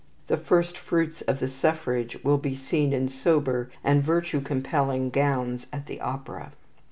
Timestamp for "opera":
6.01-6.53